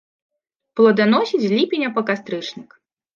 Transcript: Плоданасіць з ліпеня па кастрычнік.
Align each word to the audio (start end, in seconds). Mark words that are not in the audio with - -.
Плоданасіць 0.79 1.41
з 1.43 1.51
ліпеня 1.57 1.91
па 1.99 2.05
кастрычнік. 2.09 2.69